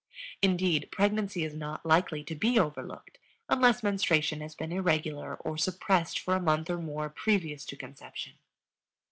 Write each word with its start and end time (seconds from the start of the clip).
Indeed, 0.41 0.89
pregnancy 0.91 1.43
is 1.43 1.53
not 1.53 1.85
likely 1.85 2.23
to 2.23 2.33
be 2.33 2.57
overlooked 2.57 3.19
unless 3.49 3.83
menstruation 3.83 4.41
has 4.41 4.55
been 4.55 4.71
irregular 4.71 5.35
or 5.35 5.59
suppressed 5.59 6.17
for 6.17 6.33
a 6.33 6.41
month 6.41 6.71
or 6.71 6.79
more 6.79 7.07
previous 7.07 7.63
to 7.65 7.75
conception. 7.77 8.33